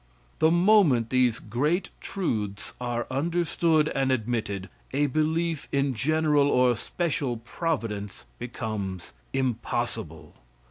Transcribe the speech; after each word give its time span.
The 0.39 0.49
moment 0.49 1.11
these 1.11 1.37
great 1.37 1.91
truths 1.99 2.73
are 2.81 3.05
understood 3.11 3.87
and 3.89 4.11
admitted, 4.11 4.67
a 4.93 5.05
belief 5.05 5.67
in 5.71 5.93
general 5.93 6.49
or 6.49 6.75
special 6.75 7.37
providence 7.37 8.25
becomes 8.39 9.13
impossible. 9.31 10.33